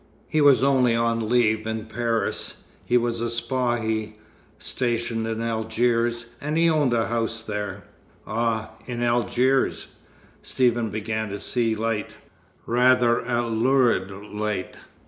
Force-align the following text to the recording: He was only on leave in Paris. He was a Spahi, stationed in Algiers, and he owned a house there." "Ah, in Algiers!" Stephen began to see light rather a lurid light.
He 0.27 0.41
was 0.41 0.63
only 0.63 0.95
on 0.95 1.29
leave 1.29 1.67
in 1.67 1.85
Paris. 1.85 2.63
He 2.83 2.97
was 2.97 3.21
a 3.21 3.29
Spahi, 3.29 4.15
stationed 4.57 5.27
in 5.27 5.43
Algiers, 5.43 6.25
and 6.41 6.57
he 6.57 6.67
owned 6.67 6.91
a 6.91 7.05
house 7.05 7.43
there." 7.43 7.83
"Ah, 8.25 8.71
in 8.87 9.03
Algiers!" 9.03 9.89
Stephen 10.41 10.89
began 10.89 11.29
to 11.29 11.37
see 11.37 11.75
light 11.75 12.13
rather 12.65 13.19
a 13.19 13.45
lurid 13.45 14.09
light. 14.09 14.75